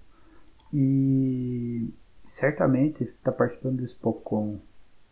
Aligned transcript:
e 0.72 1.92
certamente 2.24 3.04
está 3.04 3.30
participando 3.30 3.76
do 3.76 3.84
Expocom, 3.84 4.58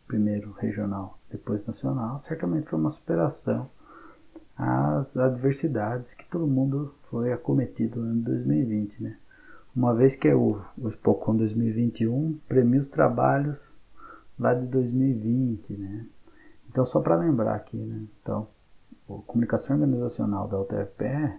primeiro 0.07 0.53
regional, 0.53 1.19
depois 1.31 1.67
nacional, 1.67 2.19
certamente 2.19 2.69
foi 2.69 2.79
uma 2.79 2.91
superação 2.91 3.71
às 4.57 5.17
adversidades 5.17 6.15
que 6.15 6.25
todo 6.29 6.47
mundo 6.47 6.95
foi 7.11 7.33
acometido 7.33 8.01
no 8.01 8.11
ano 8.11 8.23
2020, 8.23 9.03
né? 9.03 9.17
Uma 9.75 9.95
vez 9.95 10.17
que 10.17 10.29
é 10.29 10.35
o, 10.35 10.61
o 10.77 10.89
Expocom 10.89 11.37
2021 11.37 12.39
premia 12.49 12.81
os 12.81 12.89
trabalhos 12.89 13.73
lá 14.39 14.53
de 14.53 14.67
2020, 14.67 15.73
né? 15.75 16.07
Então, 16.69 16.85
só 16.85 17.01
para 17.01 17.17
lembrar 17.17 17.55
aqui, 17.55 17.77
né? 17.77 18.05
Então, 18.23 18.49
a 19.09 19.23
comunicação 19.27 19.77
organizacional 19.77 20.49
da 20.49 20.61
UTFPR 20.61 21.39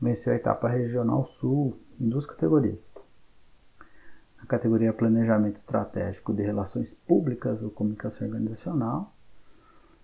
venceu 0.00 0.32
a 0.32 0.36
etapa 0.36 0.68
regional 0.68 1.26
sul 1.26 1.76
em 2.00 2.08
duas 2.08 2.26
categorias. 2.26 2.89
A 4.42 4.46
categoria 4.46 4.92
Planejamento 4.92 5.56
Estratégico 5.56 6.32
de 6.32 6.42
Relações 6.42 6.92
Públicas 6.92 7.62
ou 7.62 7.70
Comunicação 7.70 8.26
Organizacional. 8.26 9.12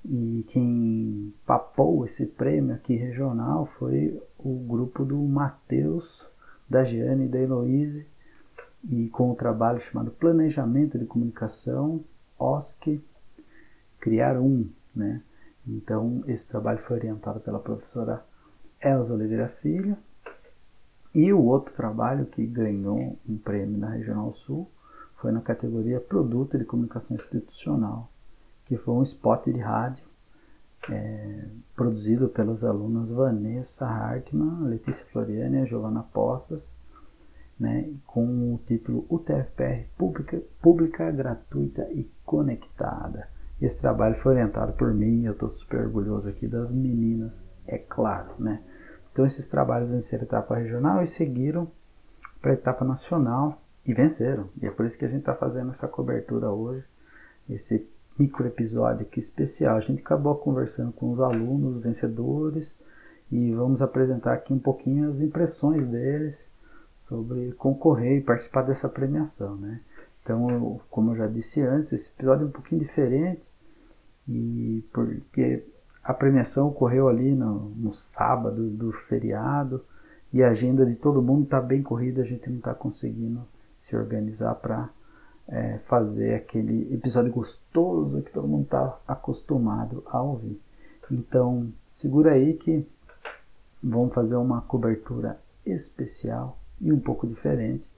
E 0.05 0.45
quem 0.49 1.35
papou 1.45 2.05
esse 2.05 2.27
prêmio 2.27 2.75
aqui 2.75 2.95
regional 2.95 3.67
foi 3.67 4.23
o 4.39 4.55
grupo 4.69 5.05
do 5.05 5.17
Matheus, 5.19 6.29
da 6.69 6.85
Giane 6.85 7.25
e 7.25 7.29
da 7.29 7.39
Heloise, 7.39 8.07
e 8.89 9.09
com 9.09 9.33
o 9.33 9.35
trabalho 9.35 9.81
chamado 9.81 10.13
Planejamento 10.13 10.99
de 10.99 11.07
Comunicação, 11.07 12.05
OSC 12.39 13.03
criar 13.99 14.39
um, 14.39 14.69
né? 14.95 15.21
Então, 15.67 16.23
esse 16.29 16.47
trabalho 16.47 16.79
foi 16.79 16.99
orientado 16.99 17.41
pela 17.41 17.59
professora 17.59 18.25
Elza 18.81 19.13
Oliveira 19.13 19.49
Filho. 19.61 19.97
E 21.16 21.32
o 21.32 21.43
outro 21.43 21.72
trabalho 21.72 22.27
que 22.27 22.44
ganhou 22.44 23.19
um 23.27 23.38
prêmio 23.38 23.78
na 23.78 23.88
Regional 23.88 24.31
Sul 24.34 24.71
foi 25.16 25.32
na 25.32 25.41
categoria 25.41 25.99
Produto 25.99 26.59
de 26.59 26.65
Comunicação 26.66 27.16
Institucional, 27.16 28.12
que 28.66 28.77
foi 28.77 28.93
um 28.93 29.03
spot 29.03 29.47
de 29.47 29.59
rádio 29.59 30.04
é, 30.91 31.47
produzido 31.75 32.28
pelas 32.28 32.62
alunas 32.62 33.10
Vanessa 33.10 33.87
Hartmann, 33.87 34.69
Letícia 34.69 35.06
Floriane 35.06 35.62
e 35.62 35.65
Giovana 35.65 36.03
Poças, 36.03 36.77
né, 37.59 37.91
com 38.06 38.53
o 38.53 38.60
título 38.66 39.06
UTFPR 39.09 39.87
Pública, 39.97 40.43
Pública 40.60 41.10
Gratuita 41.10 41.88
e 41.93 42.10
Conectada. 42.27 43.27
Esse 43.59 43.81
trabalho 43.81 44.16
foi 44.16 44.33
orientado 44.33 44.75
por 44.75 44.93
mim, 44.93 45.25
eu 45.25 45.33
estou 45.33 45.48
super 45.48 45.81
orgulhoso 45.87 46.28
aqui 46.28 46.47
das 46.47 46.71
meninas, 46.71 47.43
é 47.66 47.78
claro, 47.78 48.34
né? 48.38 48.62
Então 49.16 49.25
esses 49.25 49.49
trabalhos 49.49 49.88
venceram 49.88 50.25
a 50.25 50.27
etapa 50.27 50.56
regional 50.56 51.03
e 51.03 51.06
seguiram 51.06 51.66
para 52.38 52.50
a 52.50 52.54
etapa 52.54 52.84
nacional 52.84 53.62
e 53.87 53.94
venceram. 53.94 54.50
E 54.60 54.66
é 54.66 54.71
por 54.71 54.84
isso 54.84 54.99
que 54.99 55.06
a 55.06 55.09
gente 55.09 55.21
está 55.21 55.34
fazendo 55.34 55.71
essa 55.71 55.88
cobertura 55.88 56.50
hoje, 56.50 56.84
esse 57.49 57.88
micro 58.19 58.47
episódio 58.47 59.06
aqui 59.06 59.19
especial. 59.19 59.75
A 59.75 59.81
gente 59.81 60.03
acabou 60.03 60.34
conversando 60.34 60.93
com 60.93 61.12
os 61.12 61.19
alunos 61.19 61.82
vencedores 61.82 62.78
e 63.32 63.54
vamos 63.54 63.81
apresentar 63.81 64.34
aqui 64.34 64.53
um 64.53 64.59
pouquinho 64.59 65.09
as 65.09 65.19
impressões 65.19 65.88
deles 65.88 66.47
sobre 67.04 67.53
concorrer 67.53 68.19
e 68.19 68.21
participar 68.21 68.65
dessa 68.65 68.87
premiação, 68.87 69.56
né? 69.56 69.81
Então, 70.22 70.78
como 70.91 71.12
eu 71.12 71.16
já 71.16 71.27
disse 71.27 71.62
antes, 71.62 71.91
esse 71.91 72.10
episódio 72.10 72.44
é 72.44 72.48
um 72.48 72.53
pouquinho 72.53 72.83
diferente 72.83 73.48
e 74.28 74.84
porque 74.93 75.65
a 76.06 76.15
premiação 76.15 76.69
ocorreu 76.69 77.09
ali 77.09 77.34
no, 77.34 77.71
no 77.71 77.93
sábado 77.93 78.71
do 78.71 78.93
feriado 78.93 79.84
e 80.33 80.41
a 80.41 80.50
agenda 80.50 80.87
de 80.87 80.94
todo 80.94 81.21
mundo 81.21 81.44
está 81.44 81.61
bem 81.61 81.83
corrida, 81.83 82.22
a 82.22 82.25
gente 82.25 82.49
não 82.49 82.59
está 82.59 82.72
conseguindo 82.72 83.43
se 83.77 83.97
organizar 83.97 84.55
para 84.55 84.89
é, 85.49 85.78
fazer 85.87 86.34
aquele 86.34 86.95
episódio 86.95 87.33
gostoso 87.33 88.22
que 88.22 88.31
todo 88.31 88.47
mundo 88.47 88.65
está 88.65 89.01
acostumado 89.07 90.04
a 90.07 90.22
ouvir. 90.22 90.60
Então, 91.10 91.72
segura 91.91 92.33
aí 92.33 92.54
que 92.54 92.86
vamos 93.83 94.15
fazer 94.15 94.36
uma 94.36 94.63
cobertura 94.63 95.41
especial 95.65 96.57
e 96.81 96.92
um 96.92 97.01
pouco 97.01 97.27
diferente 97.27 97.91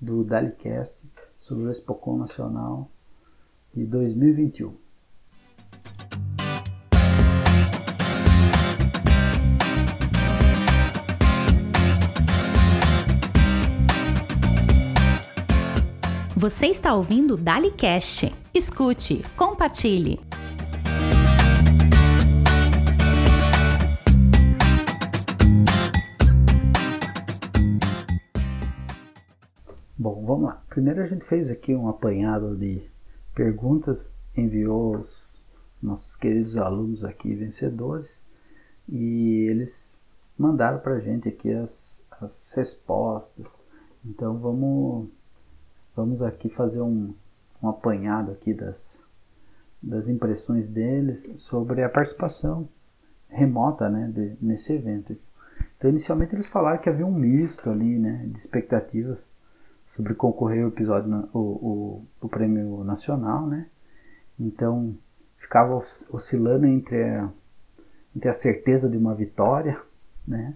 do 0.00 0.24
Dalicast 0.24 1.04
sobre 1.38 1.64
o 1.64 1.70
Expocom 1.70 2.18
Nacional 2.18 2.90
de 3.72 3.84
2021. 3.84 4.85
Você 16.48 16.66
está 16.66 16.94
ouvindo 16.94 17.34
o 17.34 17.36
DaliCast. 17.36 18.32
Escute, 18.54 19.20
compartilhe. 19.36 20.20
Bom, 29.98 30.24
vamos 30.24 30.44
lá. 30.44 30.62
Primeiro 30.68 31.02
a 31.02 31.06
gente 31.06 31.24
fez 31.24 31.50
aqui 31.50 31.74
um 31.74 31.88
apanhado 31.88 32.54
de 32.54 32.80
perguntas, 33.34 34.08
enviou 34.36 34.98
os 34.98 35.42
nossos 35.82 36.14
queridos 36.14 36.56
alunos 36.56 37.04
aqui 37.04 37.34
vencedores 37.34 38.20
e 38.88 39.48
eles 39.50 39.92
mandaram 40.38 40.78
para 40.78 40.94
a 40.94 41.00
gente 41.00 41.28
aqui 41.28 41.52
as, 41.52 42.04
as 42.20 42.52
respostas. 42.52 43.60
Então 44.04 44.38
vamos 44.38 45.08
vamos 45.96 46.22
aqui 46.22 46.50
fazer 46.50 46.82
um, 46.82 47.14
um 47.62 47.68
apanhado 47.68 48.30
aqui 48.30 48.52
das, 48.52 49.02
das 49.82 50.08
impressões 50.08 50.68
deles 50.68 51.28
sobre 51.36 51.82
a 51.82 51.88
participação 51.88 52.68
remota 53.28 53.88
né, 53.88 54.10
de, 54.12 54.36
nesse 54.40 54.74
evento. 54.74 55.16
Então, 55.76 55.90
inicialmente 55.90 56.34
eles 56.34 56.46
falaram 56.46 56.78
que 56.78 56.88
havia 56.88 57.06
um 57.06 57.12
misto 57.12 57.70
ali 57.70 57.98
né, 57.98 58.24
de 58.26 58.38
expectativas 58.38 59.26
sobre 59.86 60.14
concorrer 60.14 60.62
ao 60.62 60.68
episódio, 60.68 61.28
o, 61.32 61.38
o, 61.38 62.06
o 62.20 62.28
prêmio 62.28 62.84
nacional, 62.84 63.46
né? 63.46 63.66
Então, 64.38 64.94
ficava 65.38 65.74
oscilando 66.10 66.66
entre 66.66 67.02
a, 67.04 67.30
entre 68.14 68.28
a 68.28 68.32
certeza 68.32 68.90
de 68.90 68.96
uma 68.96 69.14
vitória, 69.14 69.80
né? 70.26 70.54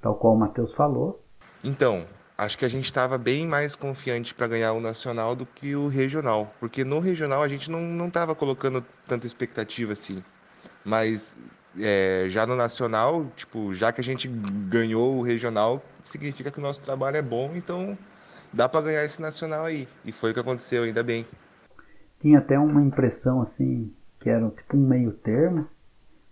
Tal 0.00 0.16
qual 0.16 0.34
o 0.34 0.38
Matheus 0.38 0.72
falou. 0.72 1.22
Então, 1.62 2.06
acho 2.40 2.56
que 2.56 2.64
a 2.64 2.68
gente 2.68 2.86
estava 2.86 3.18
bem 3.18 3.46
mais 3.46 3.74
confiante 3.74 4.34
para 4.34 4.48
ganhar 4.48 4.72
o 4.72 4.80
nacional 4.80 5.36
do 5.36 5.44
que 5.44 5.76
o 5.76 5.88
regional, 5.88 6.54
porque 6.58 6.84
no 6.84 6.98
regional 6.98 7.42
a 7.42 7.48
gente 7.48 7.70
não 7.70 8.08
estava 8.08 8.34
colocando 8.34 8.82
tanta 9.06 9.26
expectativa 9.26 9.92
assim. 9.92 10.24
Mas 10.82 11.36
é, 11.78 12.26
já 12.30 12.46
no 12.46 12.56
nacional, 12.56 13.26
tipo, 13.36 13.74
já 13.74 13.92
que 13.92 14.00
a 14.00 14.04
gente 14.04 14.26
ganhou 14.26 15.18
o 15.18 15.22
regional, 15.22 15.82
significa 16.02 16.50
que 16.50 16.58
o 16.58 16.62
nosso 16.62 16.80
trabalho 16.80 17.18
é 17.18 17.22
bom, 17.22 17.52
então 17.54 17.96
dá 18.50 18.66
para 18.66 18.86
ganhar 18.86 19.04
esse 19.04 19.20
nacional 19.20 19.66
aí. 19.66 19.86
E 20.02 20.10
foi 20.10 20.30
o 20.30 20.34
que 20.34 20.40
aconteceu, 20.40 20.84
ainda 20.84 21.02
bem. 21.02 21.26
Tinha 22.20 22.38
até 22.38 22.58
uma 22.58 22.82
impressão 22.82 23.42
assim, 23.42 23.92
que 24.18 24.30
era 24.30 24.48
tipo 24.48 24.78
um 24.78 24.88
meio 24.88 25.12
termo, 25.12 25.68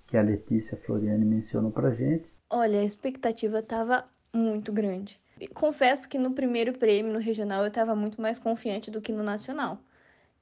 que 0.07 0.17
a 0.17 0.23
Letícia 0.23 0.79
Floriani 0.87 1.27
mencionou 1.27 1.71
pra 1.71 1.91
gente. 1.91 2.33
Olha, 2.49 2.81
a 2.81 2.85
expectativa 2.85 3.63
tava 3.63 4.07
muito 4.33 4.73
grande. 4.73 5.21
Confesso 5.55 6.09
que 6.09 6.19
no 6.19 6.33
primeiro 6.33 6.73
prêmio 6.73 7.13
no 7.13 7.19
regional 7.19 7.63
eu 7.63 7.69
estava 7.69 7.95
muito 7.95 8.21
mais 8.21 8.39
confiante 8.39 8.91
do 8.91 9.01
que 9.01 9.13
no 9.13 9.23
nacional. 9.23 9.79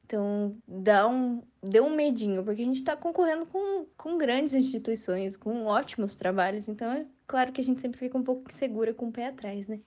Então, 0.06 0.56
dá 0.68 1.08
um, 1.08 1.42
deu 1.60 1.84
um 1.84 1.96
medinho, 1.96 2.44
porque 2.44 2.62
a 2.62 2.64
gente 2.64 2.78
está 2.78 2.96
concorrendo 2.96 3.44
com, 3.46 3.86
com 3.96 4.16
grandes 4.16 4.54
instituições, 4.54 5.36
com 5.36 5.64
ótimos 5.64 6.14
trabalhos. 6.14 6.68
Então, 6.68 6.92
é 6.92 7.04
claro 7.26 7.52
que 7.52 7.60
a 7.60 7.64
gente 7.64 7.80
sempre 7.80 7.98
fica 7.98 8.16
um 8.16 8.22
pouco 8.22 8.48
insegura 8.48 8.94
com 8.94 9.08
o 9.08 9.12
pé 9.12 9.26
atrás, 9.26 9.66
né? 9.66 9.80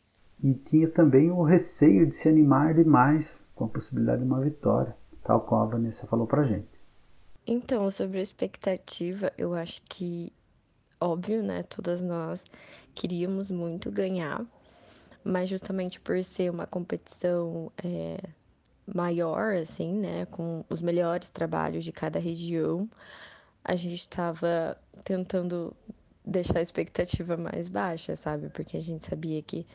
E 0.43 0.53
tinha 0.53 0.89
também 0.89 1.31
o 1.31 1.43
receio 1.43 2.05
de 2.05 2.13
se 2.13 2.27
animar 2.27 2.73
demais 2.73 3.45
com 3.55 3.63
a 3.63 3.69
possibilidade 3.69 4.21
de 4.21 4.27
uma 4.27 4.41
vitória, 4.41 4.95
tal 5.23 5.41
qual 5.41 5.63
a 5.63 5.67
Vanessa 5.67 6.05
falou 6.05 6.27
pra 6.27 6.43
gente. 6.43 6.67
Então, 7.47 7.89
sobre 7.89 8.19
a 8.19 8.21
expectativa, 8.21 9.31
eu 9.37 9.53
acho 9.53 9.81
que, 9.89 10.33
óbvio, 10.99 11.41
né? 11.41 11.63
Todas 11.63 12.01
nós 12.01 12.43
queríamos 12.93 13.49
muito 13.49 13.89
ganhar, 13.89 14.45
mas 15.23 15.49
justamente 15.49 15.99
por 15.99 16.23
ser 16.23 16.49
uma 16.49 16.65
competição 16.65 17.71
é, 17.83 18.17
maior, 18.93 19.53
assim, 19.55 19.93
né, 19.93 20.25
com 20.27 20.63
os 20.69 20.81
melhores 20.81 21.29
trabalhos 21.29 21.85
de 21.85 21.91
cada 21.91 22.19
região, 22.19 22.89
a 23.63 23.75
gente 23.75 23.99
estava 23.99 24.77
tentando 25.03 25.75
deixar 26.25 26.59
a 26.59 26.61
expectativa 26.61 27.37
mais 27.37 27.67
baixa, 27.67 28.15
sabe? 28.15 28.49
Porque 28.49 28.77
a 28.77 28.81
gente 28.81 29.05
sabia 29.05 29.41
que 29.41 29.65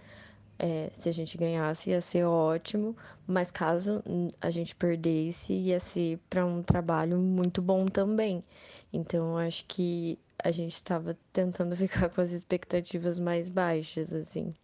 é, 0.59 0.91
se 0.95 1.09
a 1.09 1.13
gente 1.13 1.37
ganhasse 1.37 1.91
ia 1.91 2.01
ser 2.01 2.25
ótimo, 2.25 2.97
mas 3.27 3.51
caso 3.51 4.03
a 4.41 4.51
gente 4.51 4.75
perdesse 4.75 5.53
ia 5.53 5.81
ser 5.81 6.19
para 6.31 6.47
um 6.47 6.63
trabalho 6.63 7.19
muito 7.19 7.61
bom 7.61 7.87
também. 7.87 8.45
Então 8.93 9.37
acho 9.37 9.65
que 9.67 10.19
a 10.43 10.51
gente 10.51 10.75
estava 10.75 11.17
tentando 11.33 11.75
ficar 11.77 12.09
com 12.09 12.21
as 12.21 12.31
expectativas 12.31 13.19
mais 13.19 13.49
baixas, 13.49 14.13
assim. 14.13 14.55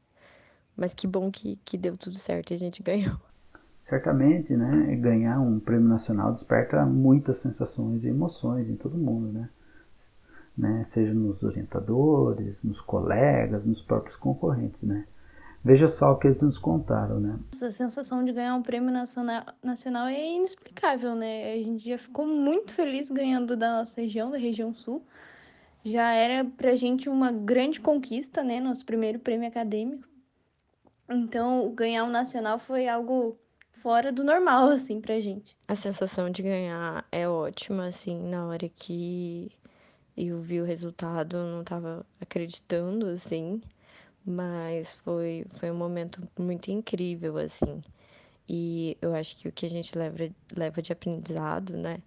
Mas 0.76 0.94
que 0.94 1.06
bom 1.06 1.30
que, 1.30 1.58
que 1.64 1.76
deu 1.76 1.96
tudo 1.96 2.18
certo 2.18 2.50
e 2.50 2.54
a 2.54 2.58
gente 2.58 2.82
ganhou 2.84 3.18
certamente, 3.80 4.54
né, 4.54 4.94
ganhar 4.96 5.40
um 5.40 5.58
prêmio 5.58 5.88
nacional 5.88 6.30
desperta 6.32 6.84
muitas 6.84 7.38
sensações 7.38 8.04
e 8.04 8.08
emoções 8.08 8.68
em 8.68 8.76
todo 8.76 8.96
mundo, 8.96 9.32
né? 9.32 9.48
né? 10.56 10.84
Seja 10.84 11.14
nos 11.14 11.42
orientadores, 11.42 12.62
nos 12.62 12.80
colegas, 12.80 13.66
nos 13.66 13.80
próprios 13.80 14.16
concorrentes, 14.16 14.82
né? 14.82 15.06
Veja 15.62 15.86
só 15.86 16.12
o 16.12 16.16
que 16.16 16.26
eles 16.26 16.40
nos 16.40 16.58
contaram, 16.58 17.20
né? 17.20 17.38
Essa 17.52 17.70
sensação 17.70 18.24
de 18.24 18.32
ganhar 18.32 18.54
um 18.54 18.62
prêmio 18.62 18.90
nacional, 18.90 19.44
nacional 19.62 20.06
é 20.06 20.36
inexplicável, 20.36 21.14
né? 21.14 21.52
A 21.52 21.56
gente 21.56 21.86
já 21.86 21.98
ficou 21.98 22.26
muito 22.26 22.72
feliz 22.72 23.10
ganhando 23.10 23.56
da 23.56 23.78
nossa 23.78 24.00
região, 24.00 24.30
da 24.30 24.38
região 24.38 24.74
sul. 24.74 25.04
Já 25.84 26.12
era 26.12 26.44
pra 26.44 26.74
gente 26.76 27.08
uma 27.08 27.30
grande 27.30 27.78
conquista, 27.80 28.42
né? 28.42 28.58
Nosso 28.58 28.84
primeiro 28.86 29.18
prêmio 29.18 29.48
acadêmico. 29.48 30.09
Então, 31.10 31.74
ganhar 31.74 32.04
um 32.04 32.10
nacional 32.10 32.58
foi 32.58 32.86
algo 32.88 33.36
fora 33.82 34.12
do 34.12 34.22
normal, 34.22 34.70
assim, 34.70 35.00
pra 35.00 35.18
gente. 35.18 35.56
A 35.66 35.74
sensação 35.74 36.30
de 36.30 36.42
ganhar 36.42 37.04
é 37.10 37.28
ótima, 37.28 37.86
assim, 37.86 38.16
na 38.16 38.46
hora 38.46 38.68
que 38.68 39.50
eu 40.16 40.40
vi 40.40 40.60
o 40.60 40.64
resultado, 40.64 41.36
eu 41.36 41.44
não 41.44 41.64
tava 41.64 42.06
acreditando, 42.20 43.06
assim, 43.06 43.60
mas 44.24 44.94
foi, 44.94 45.44
foi 45.58 45.70
um 45.70 45.76
momento 45.76 46.22
muito 46.38 46.70
incrível, 46.70 47.38
assim. 47.38 47.82
E 48.48 48.96
eu 49.00 49.14
acho 49.14 49.36
que 49.36 49.48
o 49.48 49.52
que 49.52 49.66
a 49.66 49.70
gente 49.70 49.96
leva, 49.96 50.30
leva 50.56 50.82
de 50.82 50.92
aprendizado, 50.92 51.76
né, 51.76 52.02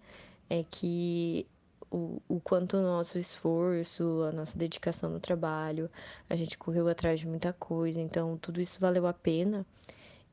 é 0.50 0.64
que 0.64 1.46
o, 1.94 2.19
o 2.28 2.40
quanto 2.40 2.78
o 2.78 2.81
nosso 2.81 3.19
esforço, 3.19 4.24
a 4.24 4.31
nossa 4.31 4.57
dedicação 4.57 5.12
no 5.12 5.19
trabalho, 5.19 5.90
a 6.28 6.36
gente 6.36 6.57
correu 6.57 6.88
atrás 6.88 7.19
de 7.19 7.28
muita 7.28 7.54
coisa, 7.54 8.01
então 8.01 8.36
tudo 8.38 8.60
isso 8.60 8.80
valeu 8.80 9.06
a 9.06 9.13
pena 9.13 9.63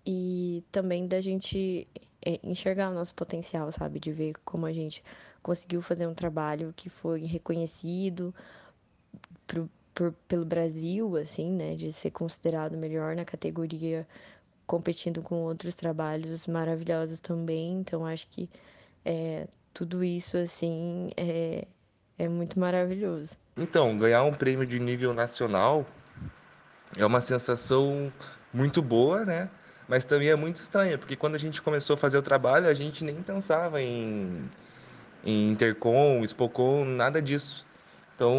e 0.07 0.65
também 0.73 1.07
da 1.07 1.21
gente 1.21 1.87
é, 2.25 2.41
enxergar 2.43 2.91
o 2.91 2.95
nosso 2.95 3.15
potencial, 3.15 3.71
sabe? 3.71 4.01
De 4.01 4.11
ver 4.11 4.35
como 4.43 4.65
a 4.65 4.73
gente 4.73 5.05
conseguiu 5.43 5.83
fazer 5.83 6.07
um 6.07 6.15
trabalho 6.15 6.73
que 6.75 6.89
foi 6.89 7.25
reconhecido 7.27 8.35
pro, 9.47 9.71
por, 9.95 10.13
pelo 10.27 10.47
Brasil, 10.47 11.17
assim, 11.19 11.51
né? 11.53 11.77
De 11.77 11.93
ser 11.93 12.11
considerado 12.11 12.77
melhor 12.77 13.15
na 13.15 13.25
categoria, 13.25 14.09
competindo 14.67 15.23
com 15.23 15.43
outros 15.43 15.75
trabalhos 15.75 16.47
maravilhosos 16.47 17.21
também. 17.21 17.81
Então, 17.81 18.07
acho 18.07 18.27
que 18.29 18.49
é, 19.05 19.47
tudo 19.73 20.05
isso, 20.05 20.37
assim, 20.37 21.11
é, 21.17 21.67
é 22.19 22.29
muito 22.29 22.59
maravilhoso. 22.59 23.37
Então, 23.57 23.97
ganhar 23.99 24.25
um 24.25 24.33
prêmio 24.33 24.67
de 24.67 24.79
nível 24.79 25.15
nacional 25.15 25.87
é 26.97 27.05
uma 27.05 27.21
sensação 27.21 28.13
muito 28.53 28.83
boa, 28.83 29.25
né? 29.25 29.51
mas 29.91 30.05
também 30.05 30.29
é 30.29 30.37
muito 30.37 30.55
estranha, 30.55 30.97
porque 30.97 31.17
quando 31.17 31.35
a 31.35 31.39
gente 31.39 31.61
começou 31.61 31.95
a 31.95 31.97
fazer 31.97 32.17
o 32.17 32.23
trabalho, 32.23 32.69
a 32.69 32.75
gente 32.75 33.03
nem 33.03 33.17
pensava 33.17 33.83
em, 33.83 34.49
em 35.25 35.51
Intercom, 35.51 36.25
Spocom, 36.25 36.85
nada 36.85 37.21
disso. 37.21 37.67
Então, 38.15 38.39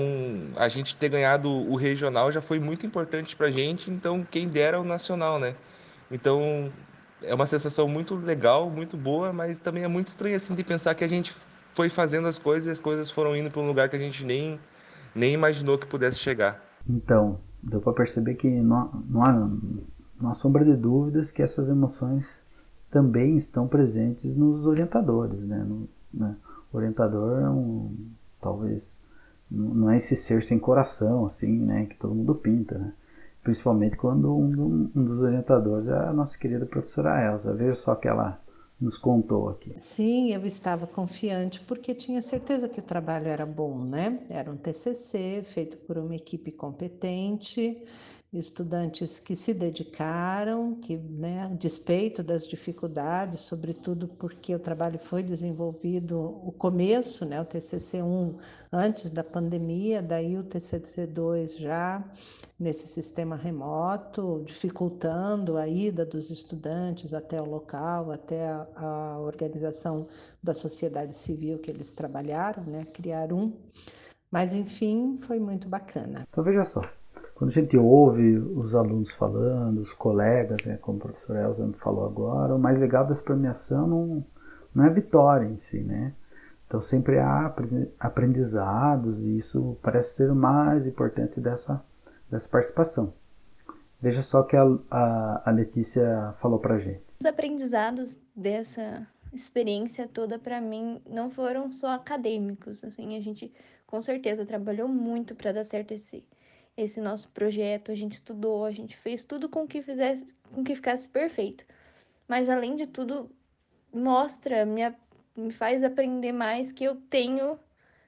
a 0.55 0.69
gente 0.69 0.95
ter 0.95 1.09
ganhado 1.09 1.49
o 1.49 1.75
regional 1.75 2.31
já 2.31 2.39
foi 2.39 2.57
muito 2.57 2.85
importante 2.85 3.35
pra 3.35 3.51
gente, 3.51 3.91
então 3.91 4.25
quem 4.31 4.47
dera 4.47 4.79
o 4.79 4.85
nacional, 4.85 5.39
né? 5.39 5.53
Então, 6.09 6.71
é 7.21 7.33
uma 7.33 7.47
sensação 7.47 7.87
muito 7.87 8.15
legal, 8.15 8.69
muito 8.69 8.97
boa, 8.97 9.31
mas 9.31 9.59
também 9.59 9.83
é 9.83 9.87
muito 9.87 10.07
estranho 10.07 10.35
assim 10.35 10.55
de 10.55 10.63
pensar 10.63 10.95
que 10.95 11.03
a 11.03 11.07
gente 11.07 11.33
foi 11.73 11.89
fazendo 11.89 12.27
as 12.27 12.37
coisas 12.37 12.67
e 12.67 12.71
as 12.71 12.79
coisas 12.79 13.09
foram 13.09 13.35
indo 13.35 13.49
para 13.49 13.61
um 13.61 13.67
lugar 13.67 13.89
que 13.89 13.95
a 13.95 13.99
gente 13.99 14.23
nem 14.23 14.59
nem 15.13 15.33
imaginou 15.33 15.77
que 15.77 15.85
pudesse 15.85 16.19
chegar. 16.19 16.63
Então, 16.89 17.39
deu 17.61 17.81
para 17.81 17.93
perceber 17.93 18.35
que 18.35 18.49
não, 18.49 18.77
há 19.21 19.49
não 20.19 20.29
há 20.29 20.33
sombra 20.33 20.63
de 20.63 20.75
dúvidas 20.75 21.31
que 21.31 21.41
essas 21.41 21.67
emoções 21.69 22.39
também 22.89 23.35
estão 23.35 23.67
presentes 23.67 24.35
nos 24.35 24.65
orientadores, 24.65 25.39
né? 25.39 25.63
No, 25.67 25.89
né? 26.13 26.35
O 26.71 26.77
orientador 26.77 27.41
é 27.41 27.49
um, 27.49 27.95
talvez, 28.41 28.97
não 29.49 29.89
é 29.89 29.97
esse 29.97 30.15
ser 30.15 30.43
sem 30.43 30.57
coração, 30.57 31.25
assim, 31.25 31.59
né? 31.59 31.85
Que 31.85 31.95
todo 31.97 32.15
mundo 32.15 32.35
pinta, 32.35 32.77
né? 32.77 32.93
Principalmente 33.43 33.97
quando 33.97 34.35
um, 34.35 34.91
um 34.95 35.03
dos 35.03 35.19
orientadores 35.19 35.87
é 35.87 35.97
a 35.97 36.13
nossa 36.13 36.37
querida 36.37 36.65
professora 36.65 37.25
Elsa. 37.25 37.53
Veja 37.53 37.73
só 37.73 37.95
que 37.95 38.07
ela 38.07 38.39
nos 38.79 38.97
contou 38.97 39.49
aqui. 39.49 39.73
Sim, 39.77 40.33
eu 40.33 40.45
estava 40.45 40.87
confiante 40.87 41.61
porque 41.61 41.93
tinha 41.93 42.21
certeza 42.21 42.67
que 42.67 42.79
o 42.79 42.83
trabalho 42.83 43.27
era 43.27 43.45
bom, 43.45 43.83
né? 43.83 44.19
Era 44.29 44.51
um 44.51 44.57
TCC 44.57 45.43
feito 45.43 45.77
por 45.77 45.97
uma 45.97 46.15
equipe 46.15 46.51
competente 46.51 47.83
estudantes 48.33 49.19
que 49.19 49.35
se 49.35 49.53
dedicaram, 49.53 50.75
que, 50.75 50.95
né, 50.95 51.53
despeito 51.59 52.23
das 52.23 52.47
dificuldades, 52.47 53.41
sobretudo 53.41 54.07
porque 54.07 54.55
o 54.55 54.59
trabalho 54.59 54.97
foi 54.97 55.21
desenvolvido, 55.21 56.17
o 56.19 56.51
começo, 56.51 57.25
né, 57.25 57.41
o 57.41 57.45
TCC1 57.45 58.37
antes 58.71 59.11
da 59.11 59.23
pandemia, 59.23 60.01
daí 60.01 60.37
o 60.37 60.45
TCC2 60.45 61.57
já 61.57 62.01
nesse 62.57 62.87
sistema 62.87 63.35
remoto, 63.35 64.43
dificultando 64.45 65.57
a 65.57 65.67
ida 65.67 66.05
dos 66.05 66.29
estudantes 66.31 67.13
até 67.13 67.41
o 67.41 67.45
local, 67.45 68.11
até 68.11 68.47
a, 68.47 68.67
a 68.75 69.19
organização 69.19 70.07
da 70.41 70.53
sociedade 70.53 71.13
civil 71.13 71.59
que 71.59 71.69
eles 71.69 71.91
trabalharam, 71.91 72.63
né, 72.63 72.85
criar 72.93 73.33
um. 73.33 73.51
Mas 74.31 74.53
enfim, 74.53 75.17
foi 75.17 75.37
muito 75.37 75.67
bacana. 75.67 76.25
Então 76.29 76.41
veja 76.41 76.63
só, 76.63 76.81
quando 77.41 77.49
a 77.49 77.53
gente 77.55 77.75
ouve 77.75 78.37
os 78.37 78.75
alunos 78.75 79.09
falando, 79.13 79.81
os 79.81 79.91
colegas, 79.93 80.63
né, 80.63 80.77
como 80.77 80.99
o 80.99 81.01
professor 81.01 81.35
Elza 81.35 81.67
falou 81.79 82.05
agora, 82.05 82.53
o 82.53 82.59
mais 82.59 82.77
legal 82.77 83.03
dessa 83.03 83.23
premiação 83.23 83.87
não, 83.87 84.25
não 84.75 84.85
é 84.85 84.91
vitória 84.91 85.47
em 85.47 85.57
si, 85.57 85.79
né? 85.79 86.13
Então 86.67 86.79
sempre 86.79 87.17
há 87.17 87.51
aprendizados 87.99 89.23
e 89.23 89.37
isso 89.37 89.75
parece 89.81 90.17
ser 90.17 90.29
o 90.29 90.35
mais 90.35 90.85
importante 90.85 91.39
dessa, 91.39 91.83
dessa 92.29 92.47
participação. 92.47 93.11
Veja 93.99 94.21
só 94.21 94.41
o 94.41 94.45
que 94.45 94.55
a, 94.55 94.63
a, 94.91 95.49
a 95.49 95.51
Letícia 95.51 96.35
falou 96.39 96.59
para 96.59 96.77
gente. 96.77 97.01
Os 97.19 97.25
aprendizados 97.25 98.19
dessa 98.35 99.07
experiência 99.33 100.07
toda 100.07 100.37
para 100.37 100.61
mim 100.61 101.01
não 101.09 101.31
foram 101.31 101.73
só 101.73 101.87
acadêmicos, 101.87 102.83
assim, 102.83 103.17
a 103.17 103.19
gente 103.19 103.51
com 103.87 103.99
certeza 103.99 104.45
trabalhou 104.45 104.87
muito 104.87 105.33
para 105.33 105.51
dar 105.51 105.63
certo 105.63 105.91
esse 105.91 106.23
esse 106.75 107.01
nosso 107.01 107.29
projeto, 107.29 107.91
a 107.91 107.95
gente 107.95 108.13
estudou, 108.13 108.65
a 108.65 108.71
gente 108.71 108.95
fez 108.97 109.23
tudo 109.23 109.49
com 109.49 109.67
que 109.67 109.81
fizesse, 109.81 110.35
com 110.53 110.63
que 110.63 110.75
ficasse 110.75 111.07
perfeito. 111.07 111.65
Mas 112.27 112.49
além 112.49 112.75
de 112.75 112.87
tudo, 112.87 113.29
mostra, 113.93 114.65
me, 114.65 114.81
me 115.35 115.51
faz 115.51 115.83
aprender 115.83 116.31
mais 116.31 116.71
que 116.71 116.83
eu 116.83 116.95
tenho 116.95 117.59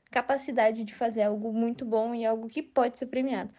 capacidade 0.09 0.83
de 0.83 0.93
fazer 0.93 1.23
algo 1.23 1.51
muito 1.51 1.85
bom 1.85 2.13
e 2.13 2.25
algo 2.25 2.47
que 2.47 2.61
pode 2.61 2.97
ser 2.97 3.07
premiado. 3.07 3.53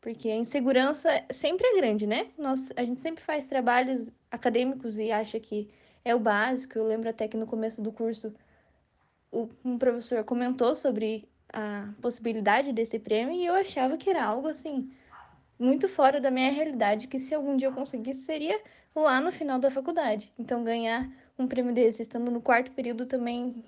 Porque 0.00 0.28
a 0.28 0.36
insegurança 0.36 1.08
sempre 1.30 1.66
é 1.66 1.76
grande, 1.76 2.06
né? 2.06 2.30
Nós, 2.36 2.70
a 2.76 2.84
gente 2.84 3.00
sempre 3.00 3.24
faz 3.24 3.46
trabalhos 3.46 4.10
acadêmicos 4.30 4.98
e 4.98 5.10
acha 5.10 5.40
que 5.40 5.70
é 6.04 6.14
o 6.14 6.20
básico. 6.20 6.78
Eu 6.78 6.86
lembro 6.86 7.08
até 7.08 7.26
que 7.26 7.36
no 7.36 7.46
começo 7.46 7.80
do 7.80 7.90
curso 7.90 8.34
um 9.64 9.78
professor 9.78 10.22
comentou 10.22 10.76
sobre 10.76 11.28
a 11.54 11.88
possibilidade 12.02 12.72
desse 12.72 12.98
prêmio 12.98 13.32
e 13.32 13.46
eu 13.46 13.54
achava 13.54 13.96
que 13.96 14.10
era 14.10 14.24
algo 14.24 14.48
assim 14.48 14.90
muito 15.56 15.88
fora 15.88 16.20
da 16.20 16.30
minha 16.30 16.50
realidade, 16.50 17.06
que 17.06 17.18
se 17.18 17.32
algum 17.32 17.56
dia 17.56 17.68
eu 17.68 17.72
conseguisse 17.72 18.22
seria 18.22 18.60
lá 18.94 19.20
no 19.20 19.30
final 19.30 19.58
da 19.58 19.70
faculdade. 19.70 20.32
Então 20.36 20.64
ganhar 20.64 21.08
um 21.38 21.46
prêmio 21.46 21.72
desse 21.72 22.02
estando 22.02 22.30
no 22.30 22.40
quarto 22.40 22.72
período 22.72 23.06
também 23.06 23.64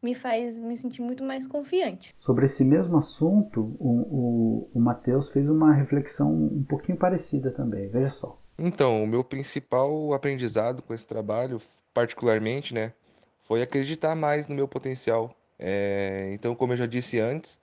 me 0.00 0.14
faz 0.14 0.56
me 0.56 0.76
sentir 0.76 1.02
muito 1.02 1.22
mais 1.24 1.46
confiante. 1.46 2.14
Sobre 2.18 2.46
esse 2.46 2.64
mesmo 2.64 2.96
assunto, 2.96 3.76
o, 3.78 4.70
o, 4.70 4.70
o 4.74 4.80
Matheus 4.80 5.28
fez 5.30 5.48
uma 5.48 5.74
reflexão 5.74 6.32
um 6.32 6.64
pouquinho 6.64 6.96
parecida 6.96 7.50
também. 7.50 7.88
Veja 7.88 8.08
só. 8.08 8.40
Então, 8.58 9.02
o 9.02 9.06
meu 9.06 9.24
principal 9.24 10.12
aprendizado 10.14 10.80
com 10.80 10.94
esse 10.94 11.06
trabalho, 11.06 11.60
particularmente, 11.92 12.72
né, 12.72 12.92
foi 13.38 13.62
acreditar 13.62 14.14
mais 14.14 14.48
no 14.48 14.54
meu 14.54 14.68
potencial 14.68 15.34
é, 15.60 16.30
então, 16.32 16.54
como 16.54 16.72
eu 16.72 16.76
já 16.78 16.86
disse 16.86 17.20
antes, 17.20 17.58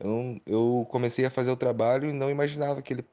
eu, 0.00 0.40
eu, 0.44 0.86
comecei 0.90 1.24
a 1.24 1.30
fazer 1.30 1.52
o 1.52 1.56
trabalho 1.56 2.10
e 2.10 2.12
não 2.12 2.28
imaginava 2.28 2.82
que 2.82 2.92
ele, 2.92 3.04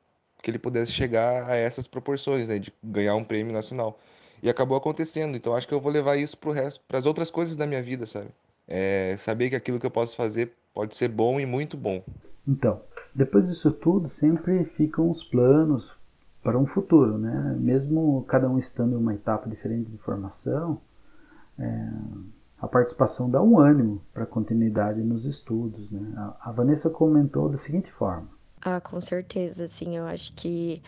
que 0.41 0.49
ele 0.49 0.57
pudesse 0.57 0.91
chegar 0.91 1.47
a 1.47 1.55
essas 1.55 1.87
proporções, 1.87 2.49
né, 2.49 2.57
de 2.57 2.73
ganhar 2.83 3.15
um 3.15 3.23
prêmio 3.23 3.53
nacional. 3.53 3.99
E 4.41 4.49
acabou 4.49 4.75
acontecendo. 4.75 5.35
Então, 5.37 5.55
acho 5.55 5.67
que 5.67 5.73
eu 5.73 5.79
vou 5.79 5.91
levar 5.91 6.17
isso 6.17 6.37
para 6.37 6.97
as 6.97 7.05
outras 7.05 7.29
coisas 7.29 7.55
da 7.55 7.67
minha 7.67 7.81
vida, 7.81 8.05
sabe? 8.05 8.29
É, 8.67 9.15
saber 9.17 9.51
que 9.51 9.55
aquilo 9.55 9.79
que 9.79 9.85
eu 9.85 9.91
posso 9.91 10.15
fazer 10.15 10.51
pode 10.73 10.95
ser 10.95 11.07
bom 11.07 11.39
e 11.39 11.45
muito 11.45 11.77
bom. 11.77 12.03
Então, 12.47 12.81
depois 13.13 13.47
disso 13.47 13.71
tudo, 13.71 14.09
sempre 14.09 14.65
ficam 14.65 15.09
os 15.09 15.23
planos 15.23 15.95
para 16.43 16.57
um 16.57 16.65
futuro, 16.65 17.17
né? 17.17 17.55
Mesmo 17.59 18.23
cada 18.27 18.49
um 18.49 18.57
estando 18.57 18.93
em 18.93 18.97
uma 18.97 19.13
etapa 19.13 19.49
diferente 19.49 19.89
de 19.89 19.97
formação, 19.97 20.79
a 22.59 22.67
participação 22.67 23.29
dá 23.29 23.41
um 23.41 23.59
ânimo 23.59 24.01
para 24.13 24.23
a 24.23 24.27
continuidade 24.27 25.01
nos 25.01 25.25
estudos. 25.25 25.91
Né? 25.91 26.13
A, 26.39 26.51
Vanessa 26.51 26.89
comentou 26.89 27.49
da 27.49 27.57
seguinte 27.57 27.91
forma. 27.91 28.29
Ah, 28.61 28.79
com 28.79 28.99
certeza, 29.01 29.67
sim. 29.67 29.97
Eu 29.97 30.05
acho 30.05 30.33
que 30.33 30.81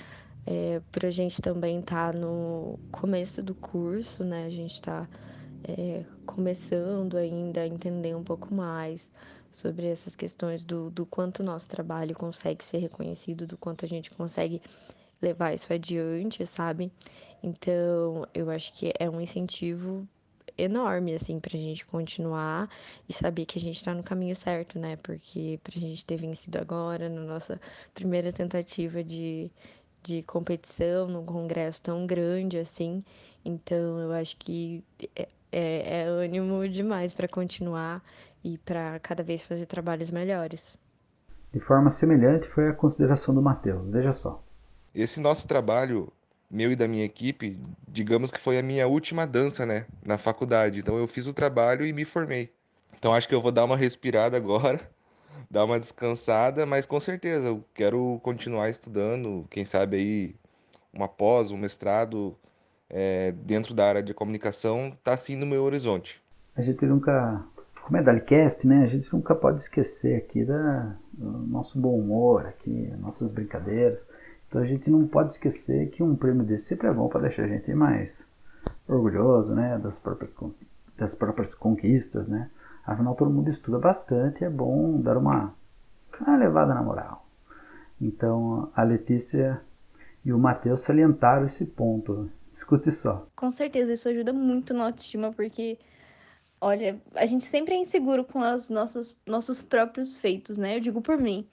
é, 0.46 0.82
para 0.92 1.10
a 1.10 1.12
gente 1.12 1.42
também 1.42 1.80
estar 1.80 2.14
tá 2.14 2.18
no 2.18 2.80
começo 2.92 3.44
do 3.44 3.54
curso, 3.54 4.24
né? 4.24 4.46
A 4.46 4.50
gente 4.50 4.76
está 4.76 5.08
é, 5.64 6.04
começando 6.26 7.18
ainda 7.18 7.62
a 7.62 7.68
entender 7.68 8.16
um 8.16 8.24
pouco 8.24 8.54
mais 8.54 9.12
sobre 9.52 9.88
essas 9.88 10.16
questões 10.16 10.64
do, 10.64 10.90
do 10.90 11.06
quanto 11.06 11.40
o 11.40 11.44
nosso 11.44 11.68
trabalho 11.68 12.16
consegue 12.16 12.64
ser 12.64 12.78
reconhecido, 12.78 13.46
do 13.46 13.58
quanto 13.58 13.86
a 13.86 13.88
gente 13.88 14.10
consegue 14.12 14.62
levar 15.22 15.54
isso 15.54 15.72
adiante, 15.74 16.46
sabe? 16.46 16.92
Então, 17.44 18.26
eu 18.34 18.50
acho 18.50 18.74
que 18.74 18.94
é 19.00 19.10
um 19.10 19.20
incentivo 19.20 20.08
enorme, 20.58 21.14
assim, 21.14 21.40
pra 21.40 21.52
gente 21.58 21.86
continuar 21.86 22.70
e 23.08 23.14
saber 23.14 23.46
que 23.46 23.58
a 23.58 23.62
gente 23.62 23.84
tá 23.84 23.94
no 23.94 24.04
caminho 24.04 24.36
certo, 24.36 24.80
né? 24.80 24.96
Porque 24.98 25.60
pra 25.64 25.80
gente 25.80 26.06
ter 26.06 26.18
vencido 26.18 26.58
agora, 26.58 27.10
na 27.10 27.22
nossa 27.22 27.60
primeira 27.94 28.32
tentativa 28.34 29.04
de, 29.04 29.52
de 30.04 30.24
competição, 30.24 31.08
num 31.08 31.26
congresso 31.26 31.82
tão 31.82 32.06
grande 32.08 32.58
assim. 32.58 33.04
Então, 33.46 34.00
eu 34.00 34.12
acho 34.14 34.38
que 34.38 34.84
é, 35.16 35.28
é, 35.52 36.02
é 36.02 36.04
ânimo 36.04 36.68
demais 36.68 37.14
para 37.14 37.28
continuar 37.28 38.04
e 38.44 38.58
para 38.58 39.00
cada 39.00 39.24
vez 39.24 39.46
fazer 39.46 39.66
trabalhos 39.66 40.12
melhores. 40.12 40.78
De 41.54 41.60
forma 41.60 41.90
semelhante 41.90 42.48
foi 42.48 42.70
a 42.70 42.74
consideração 42.74 43.34
do 43.34 43.42
Matheus. 43.42 43.90
Veja 43.90 44.14
só. 44.14 44.44
Esse 44.94 45.20
nosso 45.20 45.48
trabalho 45.48 46.12
meu 46.50 46.72
e 46.72 46.76
da 46.76 46.88
minha 46.88 47.04
equipe, 47.04 47.60
digamos 47.88 48.32
que 48.32 48.40
foi 48.40 48.58
a 48.58 48.64
minha 48.64 48.88
última 48.88 49.28
dança, 49.28 49.66
né, 49.66 49.86
na 50.06 50.18
faculdade. 50.18 50.80
Então 50.80 50.98
eu 50.98 51.08
fiz 51.08 51.28
o 51.28 51.34
trabalho 51.34 51.86
e 51.86 51.94
me 51.94 52.06
formei. 52.06 52.52
Então 52.98 53.14
acho 53.14 53.28
que 53.28 53.36
eu 53.36 53.42
vou 53.42 53.52
dar 53.52 53.66
uma 53.66 53.78
respirada 53.78 54.38
agora, 54.38 54.80
dar 55.52 55.66
uma 55.66 55.80
descansada, 55.80 56.66
mas 56.66 56.86
com 56.86 57.00
certeza 57.00 57.50
eu 57.50 57.64
quero 57.74 58.20
continuar 58.24 58.70
estudando, 58.70 59.46
quem 59.50 59.66
sabe 59.66 59.98
aí 59.98 60.36
uma 60.94 61.08
pós, 61.08 61.52
um 61.52 61.58
mestrado 61.58 62.36
é, 62.90 63.32
dentro 63.32 63.74
da 63.74 63.88
área 63.88 64.04
de 64.04 64.14
comunicação, 64.14 64.98
tá 65.04 65.14
assim 65.14 65.36
no 65.36 65.46
meu 65.46 65.64
horizonte. 65.64 66.22
A 66.56 66.62
gente 66.62 66.84
nunca, 66.86 67.44
como 67.84 67.98
é 67.98 68.02
Dalicast, 68.02 68.66
né, 68.66 68.84
a 68.84 68.88
gente 68.88 69.14
nunca 69.14 69.36
pode 69.36 69.62
esquecer 69.62 70.16
aqui 70.16 70.44
da, 70.44 70.96
do 71.14 71.30
nosso 71.48 71.80
bom 71.80 71.96
humor 72.00 72.48
aqui, 72.48 72.92
nossas 73.00 73.32
brincadeiras. 73.32 74.08
Então 74.48 74.62
a 74.62 74.66
gente 74.66 74.90
não 74.90 75.08
pode 75.08 75.32
esquecer 75.32 75.90
que 75.90 76.02
um 76.02 76.16
prêmio 76.16 76.46
desse 76.46 76.66
sempre 76.66 76.88
é 76.88 76.94
bom 76.94 77.08
para 77.08 77.22
deixar 77.22 77.44
a 77.44 77.48
gente 77.48 77.74
mais 77.74 78.26
orgulhoso, 78.88 79.54
né, 79.54 79.78
das 79.78 80.00
próprias 80.00 80.36
das 80.98 81.14
próprias 81.14 81.54
conquistas, 81.54 82.28
né? 82.28 82.50
Afinal 82.86 83.16
todo 83.16 83.30
mundo 83.30 83.50
estuda 83.50 83.78
bastante, 83.78 84.44
é 84.44 84.50
bom 84.50 85.00
dar 85.00 85.18
uma, 85.18 85.54
uma 86.20 86.38
levada 86.38 86.74
na 86.74 86.82
moral. 86.82 87.28
Então 88.02 88.72
a 88.76 88.84
Letícia 88.84 89.62
e 90.24 90.32
o 90.32 90.40
Matheus 90.40 90.82
salientaram 90.82 91.46
esse 91.46 91.66
ponto. 91.66 92.30
Escute 92.52 92.90
só. 92.90 93.28
Com 93.36 93.52
certeza 93.52 93.94
isso 93.94 94.10
ajuda 94.10 94.34
muito 94.34 94.74
na 94.74 94.86
autoestima 94.86 95.32
porque 95.32 95.78
olha, 96.60 97.00
a 97.14 97.26
gente 97.26 97.46
sempre 97.46 97.76
é 97.76 97.78
inseguro 97.78 98.24
com 98.24 98.40
os 98.40 98.70
nossos 98.70 99.16
nossos 99.26 99.62
próprios 99.62 100.16
feitos, 100.16 100.58
né? 100.58 100.78
Eu 100.78 100.80
digo 100.80 101.02
por 101.02 101.18
mim. 101.18 101.48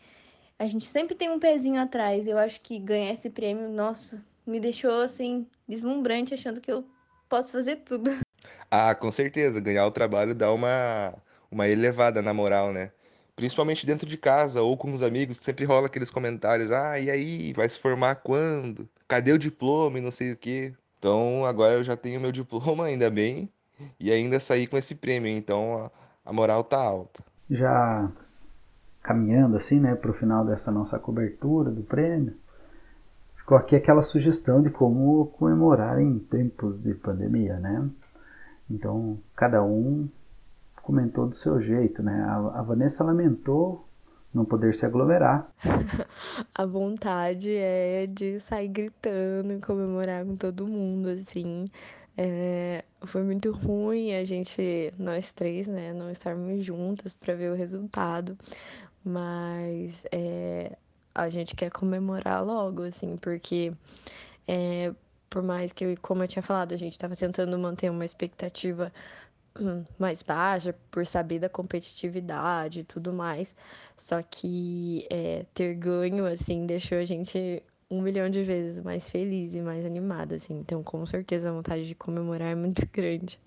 A 0.59 0.67
gente 0.67 0.87
sempre 0.87 1.15
tem 1.15 1.31
um 1.31 1.39
pezinho 1.39 1.81
atrás. 1.81 2.27
Eu 2.27 2.39
acho 2.39 2.61
que 2.61 2.79
ganhar 2.79 3.13
esse 3.13 3.29
prêmio, 3.29 3.69
nossa, 3.69 4.25
me 4.47 4.61
deixou 4.61 5.03
assim, 5.03 5.47
deslumbrante, 5.69 6.35
achando 6.35 6.61
que 6.61 6.71
eu 6.71 6.85
posso 7.29 7.53
fazer 7.53 7.77
tudo. 7.77 8.11
Ah, 8.71 8.95
com 8.95 9.11
certeza. 9.11 9.61
Ganhar 9.61 9.87
o 9.87 9.91
trabalho 9.91 10.35
dá 10.35 10.53
uma, 10.53 11.15
uma 11.51 11.69
elevada 11.69 12.21
na 12.21 12.35
moral, 12.35 12.73
né? 12.73 12.91
Principalmente 13.37 13.87
dentro 13.87 14.07
de 14.07 14.17
casa 14.17 14.63
ou 14.63 14.77
com 14.77 14.93
os 14.93 15.03
amigos, 15.03 15.39
sempre 15.39 15.65
rola 15.65 15.87
aqueles 15.87 16.11
comentários: 16.11 16.73
ah, 16.73 16.99
e 16.99 17.09
aí, 17.11 17.53
vai 17.53 17.69
se 17.69 17.79
formar 17.79 18.17
quando? 18.17 18.89
Cadê 19.07 19.33
o 19.33 19.39
diploma 19.39 19.99
e 19.99 20.03
não 20.03 20.11
sei 20.11 20.33
o 20.33 20.37
quê? 20.37 20.75
Então 20.99 21.45
agora 21.45 21.75
eu 21.75 21.85
já 21.85 21.97
tenho 21.97 22.21
meu 22.21 22.33
diploma, 22.33 22.87
ainda 22.87 23.09
bem, 23.11 23.49
e 23.99 24.11
ainda 24.11 24.41
saí 24.41 24.67
com 24.67 24.77
esse 24.77 24.97
prêmio, 24.97 25.29
então 25.31 25.85
a, 26.25 26.31
a 26.31 26.33
moral 26.33 26.65
tá 26.65 26.79
alta. 26.81 27.23
Já 27.49 28.11
caminhando 29.05 29.57
assim, 29.59 29.79
né, 29.79 29.95
para 29.95 30.11
o 30.11 30.15
final 30.15 30.47
dessa 30.47 30.73
nossa 30.73 30.99
cobertura 30.99 31.71
do 31.71 31.83
prêmio, 31.83 32.35
ficou 33.37 33.57
aqui 33.57 33.77
aquela 33.77 34.01
sugestão 34.01 34.63
de 34.63 34.71
como 34.71 35.27
comemorar 35.39 36.01
em 36.01 36.19
tempos 36.19 36.83
de 36.83 36.95
pandemia, 36.95 37.59
né? 37.61 37.87
Então, 38.69 39.19
cada 39.37 39.63
um 39.63 40.09
comentou 40.83 41.27
do 41.29 41.35
seu 41.35 41.61
jeito, 41.61 42.03
né? 42.03 42.23
A, 42.23 42.61
a 42.61 42.63
Vanessa 42.63 43.05
lamentou 43.05 43.87
não 44.33 44.45
poder 44.45 44.75
se 44.75 44.87
aglomerar. 44.87 45.53
a 46.55 46.65
vontade 46.65 47.55
é 47.55 48.07
de 48.07 48.41
sair 48.41 48.69
gritando 48.69 49.53
e 49.53 49.61
comemorar 49.61 50.25
com 50.25 50.35
todo 50.35 50.67
mundo, 50.67 51.11
assim. 51.11 51.67
É, 52.17 52.85
foi 53.07 53.25
muito 53.25 53.51
ruim 53.51 54.15
a 54.15 54.25
gente, 54.25 54.95
nós 54.97 55.33
três, 55.33 55.67
né, 55.67 55.93
não 55.93 56.11
estarmos 56.11 56.65
juntas 56.65 57.17
para 57.17 57.35
ver 57.35 57.51
o 57.51 57.57
resultado, 57.57 58.39
mas 59.05 60.05
é, 60.11 60.77
a 61.15 61.29
gente 61.29 61.55
quer 61.55 61.71
comemorar 61.71 62.45
logo, 62.45 62.83
assim, 62.83 63.17
porque 63.17 63.73
é, 64.49 64.93
por 65.29 65.43
mais 65.43 65.73
que, 65.73 65.97
como 65.97 66.23
eu 66.23 66.29
tinha 66.29 66.43
falado, 66.43 66.73
a 66.73 66.77
gente 66.77 66.93
estava 66.93 67.17
tentando 67.17 67.59
manter 67.59 67.91
uma 67.91 68.05
expectativa 68.05 68.93
mais 69.99 70.23
baixa 70.23 70.75
por 70.91 71.07
saber 71.07 71.39
da 71.39 71.49
competitividade 71.49 72.81
e 72.81 72.85
tudo 72.85 73.13
mais. 73.13 73.55
Só 73.97 74.23
que 74.23 75.07
é, 75.11 75.45
ter 75.55 75.75
ganho, 75.75 76.27
assim, 76.27 76.67
deixou 76.67 76.99
a 76.99 77.05
gente 77.05 77.63
um 77.91 78.01
milhão 78.01 78.29
de 78.29 78.43
vezes 78.43 78.83
mais 78.83 79.09
feliz 79.09 79.55
e 79.55 79.61
mais 79.61 79.85
animada, 79.85 80.37
assim. 80.37 80.59
Então, 80.59 80.83
com 80.83 81.05
certeza, 81.07 81.49
a 81.49 81.53
vontade 81.53 81.87
de 81.87 81.95
comemorar 81.95 82.53
é 82.53 82.55
muito 82.55 82.87
grande. 82.93 83.39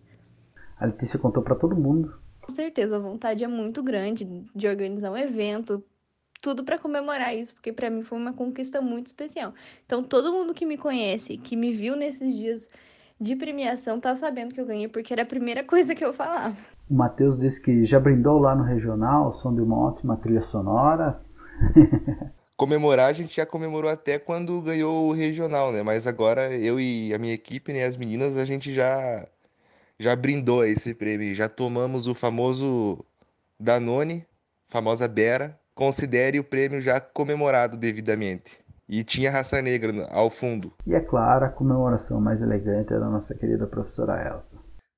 A 0.79 0.85
Letícia 0.85 1.19
contou 1.19 1.43
para 1.43 1.55
todo 1.55 1.75
mundo. 1.75 2.17
Com 2.47 2.55
certeza, 2.55 2.95
a 2.95 2.99
vontade 2.99 3.43
é 3.43 3.47
muito 3.47 3.83
grande 3.83 4.23
de 4.55 4.67
organizar 4.69 5.11
um 5.11 5.17
evento, 5.17 5.83
tudo 6.41 6.63
para 6.63 6.79
comemorar 6.79 7.35
isso, 7.35 7.53
porque 7.53 7.73
para 7.73 7.89
mim 7.89 8.03
foi 8.03 8.17
uma 8.17 8.31
conquista 8.31 8.79
muito 8.79 9.07
especial. 9.07 9.53
Então, 9.85 10.01
todo 10.01 10.31
mundo 10.31 10.53
que 10.53 10.65
me 10.65 10.77
conhece, 10.77 11.37
que 11.37 11.57
me 11.57 11.73
viu 11.73 11.97
nesses 11.97 12.33
dias 12.33 12.69
de 13.19 13.35
premiação, 13.35 13.99
tá 13.99 14.15
sabendo 14.15 14.53
que 14.53 14.61
eu 14.61 14.65
ganhei, 14.65 14.87
porque 14.87 15.11
era 15.11 15.23
a 15.23 15.25
primeira 15.25 15.61
coisa 15.65 15.93
que 15.93 16.05
eu 16.05 16.13
falava. 16.13 16.55
O 16.89 16.93
Matheus 16.93 17.37
disse 17.37 17.61
que 17.61 17.83
já 17.83 17.99
brindou 17.99 18.39
lá 18.39 18.55
no 18.55 18.63
regional, 18.63 19.29
som 19.33 19.53
de 19.53 19.59
uma 19.59 19.77
ótima 19.77 20.15
trilha 20.15 20.41
sonora. 20.41 21.19
Comemorar, 22.55 23.09
a 23.09 23.13
gente 23.13 23.35
já 23.35 23.45
comemorou 23.45 23.91
até 23.91 24.17
quando 24.17 24.61
ganhou 24.61 25.09
o 25.09 25.11
regional, 25.11 25.73
né? 25.73 25.83
Mas 25.83 26.07
agora 26.07 26.55
eu 26.55 26.79
e 26.79 27.13
a 27.13 27.19
minha 27.19 27.33
equipe, 27.33 27.73
né, 27.73 27.83
as 27.83 27.97
meninas, 27.97 28.37
a 28.37 28.45
gente 28.45 28.73
já 28.73 29.27
já 29.99 30.15
brindou 30.15 30.63
esse 30.63 30.93
prêmio, 30.93 31.33
já 31.33 31.49
tomamos 31.49 32.07
o 32.07 32.13
famoso 32.13 33.03
Danone, 33.59 34.25
famosa 34.67 35.07
Bera. 35.07 35.59
Considere 35.73 36.39
o 36.39 36.43
prêmio 36.43 36.81
já 36.81 36.99
comemorado 36.99 37.77
devidamente. 37.77 38.65
E 38.89 39.03
tinha 39.03 39.29
raça 39.29 39.61
negra 39.61 40.07
ao 40.11 40.29
fundo. 40.29 40.73
E 40.85 40.95
é 40.95 40.99
claro, 40.99 41.45
a 41.45 41.49
comemoração 41.49 42.21
mais 42.21 42.41
elegante 42.41 42.93
é 42.93 42.99
da 42.99 43.09
nossa 43.09 43.35
querida 43.35 43.67
professora 43.67 44.27
Elsa. 44.27 44.51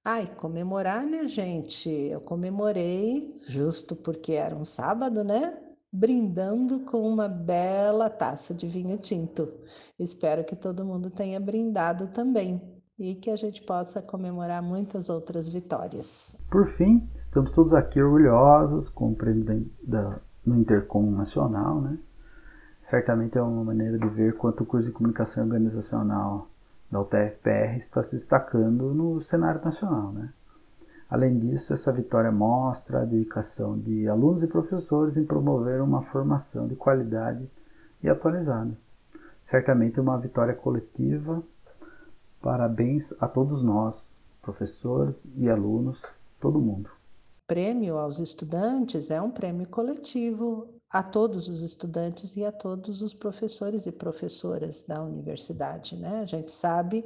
Ai, 0.06 0.28
comemorar, 0.38 1.04
né, 1.06 1.28
gente? 1.28 1.90
Eu 1.90 2.22
comemorei, 2.22 3.36
justo 3.48 3.96
porque 3.96 4.34
era 4.34 4.56
um 4.56 4.64
sábado, 4.64 5.24
né? 5.24 5.58
Brindando 5.92 6.82
com 6.82 7.02
uma 7.02 7.28
bela 7.28 8.10
taça 8.10 8.54
de 8.54 8.68
vinho 8.68 8.98
tinto. 8.98 9.52
Espero 9.98 10.46
que 10.46 10.56
todo 10.56 10.86
mundo 10.86 11.10
tenha 11.10 11.40
brindado 11.40 12.08
também 12.10 12.79
e 13.00 13.16
que 13.16 13.32
a 13.32 13.36
gente 13.36 13.62
possa 13.64 14.02
comemorar 14.02 14.62
muitas 14.62 15.10
outras 15.10 15.48
vitórias. 15.48 16.38
Por 16.52 16.68
fim, 16.68 17.08
estamos 17.16 17.52
todos 17.52 17.74
aqui 17.74 18.02
orgulhosos 18.02 18.90
com 18.90 19.12
o 19.12 19.16
prêmio 19.16 19.66
da, 19.82 20.20
no 20.46 20.60
Intercom 20.60 21.10
Nacional, 21.10 21.80
né? 21.80 21.98
certamente 22.84 23.38
é 23.38 23.42
uma 23.42 23.64
maneira 23.64 23.98
de 23.98 24.08
ver 24.10 24.36
quanto 24.36 24.64
o 24.64 24.66
curso 24.66 24.88
de 24.88 24.92
comunicação 24.92 25.44
organizacional 25.44 26.48
da 26.92 27.00
UTFPR 27.00 27.78
está 27.78 28.02
se 28.02 28.16
destacando 28.16 28.94
no 28.94 29.22
cenário 29.22 29.64
nacional. 29.64 30.12
Né? 30.12 30.30
Além 31.10 31.40
disso, 31.40 31.72
essa 31.72 31.92
vitória 31.92 32.32
mostra 32.32 33.02
a 33.02 33.06
dedicação 33.06 33.78
de 33.78 34.08
alunos 34.08 34.44
e 34.44 34.48
professores 34.48 35.18
em 35.18 35.24
promover 35.24 35.82
uma 35.82 36.02
formação 36.02 36.68
de 36.68 36.76
qualidade 36.76 37.48
e 38.04 38.10
atualizada. 38.10 38.72
Certamente 39.42 40.00
uma 40.00 40.18
vitória 40.18 40.54
coletiva. 40.54 41.42
Parabéns 42.42 43.14
a 43.20 43.28
todos 43.28 43.62
nós, 43.62 44.20
professores 44.42 45.28
e 45.36 45.50
alunos, 45.50 46.06
todo 46.40 46.60
mundo. 46.60 46.90
Prêmio 47.48 47.98
aos 47.98 48.20
estudantes 48.20 49.12
é 49.12 49.22
um 49.22 49.32
prêmio 49.32 49.68
coletivo, 49.68 50.68
a 50.92 51.04
todos 51.04 51.48
os 51.48 51.62
estudantes 51.62 52.36
e 52.36 52.44
a 52.44 52.52
todos 52.52 53.02
os 53.02 53.14
professores 53.14 53.86
e 53.86 53.92
professoras 53.92 54.82
da 54.82 55.04
universidade, 55.04 55.96
né? 55.96 56.22
A 56.22 56.26
gente 56.26 56.52
sabe 56.52 57.06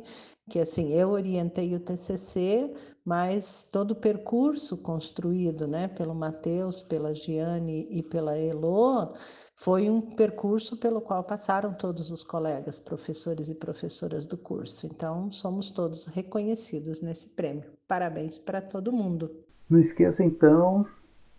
que 0.50 0.60
assim, 0.60 0.92
eu 0.94 1.10
orientei 1.10 1.74
o 1.75 1.80
TCC, 1.80 2.74
mas 3.06 3.68
todo 3.72 3.92
o 3.92 3.96
percurso 3.96 4.78
construído, 4.82 5.68
né, 5.68 5.88
pelo 5.88 6.13
Matheus, 6.13 6.82
pela 6.82 7.13
Giane 7.13 7.88
e 7.90 8.02
pela 8.02 8.38
Elo, 8.38 9.13
foi 9.56 9.89
um 9.89 10.02
percurso 10.02 10.78
pelo 10.78 11.02
qual 11.02 11.24
passaram 11.24 11.74
todos 11.74 12.12
os 12.12 12.24
colegas, 12.24 12.80
professores 12.80 13.50
e 13.50 13.56
professoras 13.56 14.26
do 14.26 14.38
curso. 14.38 14.86
Então, 14.86 15.32
somos 15.32 15.69
todos 15.69 16.06
reconhecidos 16.08 17.02
nesse 17.02 17.30
prêmio. 17.30 17.72
Parabéns 17.88 18.38
para 18.38 18.62
todo 18.62 18.91
mundo. 18.91 19.32
Não 19.69 19.80
esqueça 19.80 20.24
então 20.24 20.86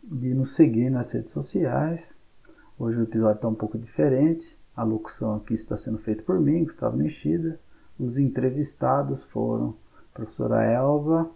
de 0.02 0.34
nos 0.34 0.54
seguir 0.54 0.90
nas 0.90 1.12
redes 1.12 1.32
sociais, 1.32 2.18
Hoje 2.76 2.98
o 2.98 3.04
episódio 3.04 3.36
está 3.36 3.46
um 3.46 3.54
pouco 3.54 3.78
diferente. 3.78 4.58
A 4.74 4.82
locução 4.82 5.36
aqui 5.36 5.54
está 5.54 5.76
sendo 5.76 5.98
feita 5.98 6.24
por 6.24 6.40
mim, 6.40 6.64
Gustavo 6.64 6.96
Nishida. 6.96 7.60
Os 7.96 8.18
entrevistados 8.18 9.22
foram 9.22 9.76
a 9.96 10.14
professora 10.14 10.64
Elza, 10.64 11.30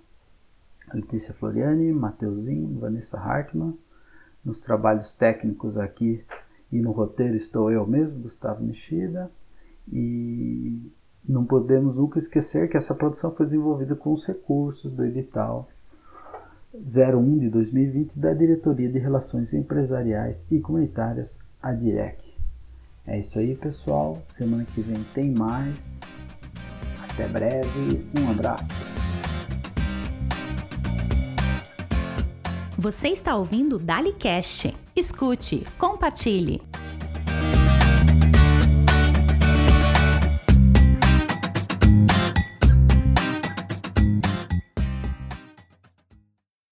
Letícia 0.92 1.32
Floriani, 1.32 1.92
Mateuzinho, 1.92 2.80
Vanessa 2.80 3.16
Hartmann. 3.16 3.78
Nos 4.44 4.58
trabalhos 4.60 5.12
técnicos 5.12 5.76
aqui 5.78 6.24
e 6.72 6.80
no 6.80 6.90
roteiro 6.90 7.36
estou 7.36 7.70
eu 7.70 7.86
mesmo, 7.86 8.18
Gustavo 8.18 8.64
Nishida. 8.64 9.30
E 9.92 10.90
não 11.24 11.44
podemos 11.44 11.96
nunca 11.96 12.18
esquecer 12.18 12.68
que 12.68 12.76
essa 12.76 12.96
produção 12.96 13.30
foi 13.30 13.46
desenvolvida 13.46 13.94
com 13.94 14.12
os 14.12 14.24
recursos 14.24 14.90
do 14.90 15.04
edital 15.04 15.68
01 16.74 17.38
de 17.38 17.48
2020 17.48 18.12
da 18.14 18.32
Diretoria 18.34 18.88
de 18.88 18.98
Relações 18.98 19.54
Empresariais 19.54 20.46
e 20.50 20.60
Comunitárias, 20.60 21.38
a 21.62 21.72
DIREC. 21.72 22.24
É 23.06 23.18
isso 23.18 23.38
aí, 23.38 23.54
pessoal. 23.54 24.18
Semana 24.22 24.64
que 24.64 24.82
vem 24.82 25.02
tem 25.14 25.30
mais. 25.30 25.98
Até 27.10 27.26
breve. 27.26 28.06
Um 28.20 28.30
abraço. 28.30 28.74
Você 32.76 33.08
está 33.08 33.34
ouvindo 33.34 33.76
o 33.76 33.78
DaliCast. 33.78 34.76
Escute, 34.94 35.64
compartilhe. 35.78 36.60